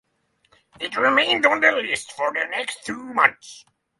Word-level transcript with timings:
It 0.79 0.97
remained 0.97 1.45
on 1.45 1.61
the 1.61 1.71
list 1.73 2.13
for 2.13 2.33
the 2.33 2.43
next 2.49 2.83
two 2.87 3.13
months. 3.13 3.65